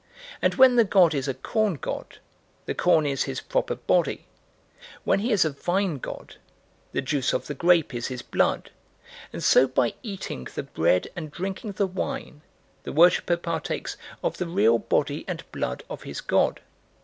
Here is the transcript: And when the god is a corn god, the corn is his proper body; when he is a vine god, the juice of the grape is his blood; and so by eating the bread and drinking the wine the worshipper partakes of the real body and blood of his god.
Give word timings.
And 0.41 0.55
when 0.55 0.77
the 0.77 0.83
god 0.83 1.13
is 1.13 1.27
a 1.27 1.33
corn 1.35 1.75
god, 1.75 2.17
the 2.65 2.73
corn 2.73 3.05
is 3.05 3.25
his 3.25 3.39
proper 3.39 3.75
body; 3.75 4.25
when 5.03 5.19
he 5.19 5.31
is 5.31 5.45
a 5.45 5.51
vine 5.51 5.99
god, 5.99 6.37
the 6.91 7.03
juice 7.03 7.33
of 7.33 7.45
the 7.45 7.53
grape 7.53 7.93
is 7.93 8.07
his 8.07 8.23
blood; 8.23 8.71
and 9.31 9.43
so 9.43 9.67
by 9.67 9.93
eating 10.01 10.47
the 10.55 10.63
bread 10.63 11.09
and 11.15 11.29
drinking 11.29 11.73
the 11.73 11.85
wine 11.85 12.41
the 12.81 12.91
worshipper 12.91 13.37
partakes 13.37 13.95
of 14.23 14.37
the 14.37 14.47
real 14.47 14.79
body 14.79 15.23
and 15.27 15.43
blood 15.51 15.83
of 15.87 16.01
his 16.01 16.19
god. 16.19 16.61